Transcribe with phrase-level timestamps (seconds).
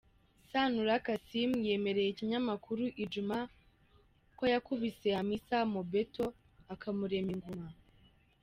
[0.49, 3.45] Sanura Kassim yemereye ikinyamakuru Ijumaa
[4.37, 6.25] ko yakubise Hamisa Mobeto
[6.73, 7.67] akamurema inguma.